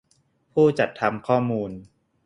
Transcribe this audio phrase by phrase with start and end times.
[0.53, 1.71] ผู้จัดทำข้อมูล